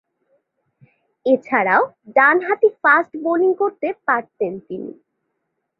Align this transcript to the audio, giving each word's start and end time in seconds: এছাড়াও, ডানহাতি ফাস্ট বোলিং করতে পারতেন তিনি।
এছাড়াও, 1.25 1.81
ডানহাতি 2.15 2.69
ফাস্ট 2.81 3.11
বোলিং 3.23 3.51
করতে 3.53 3.87
পারতেন 4.07 4.53
তিনি। 4.67 4.91